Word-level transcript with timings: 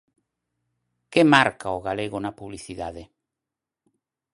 Que 1.11 1.21
marca 1.33 1.77
o 1.77 1.83
galego 1.87 2.17
na 2.21 2.35
publicidade? 2.39 3.03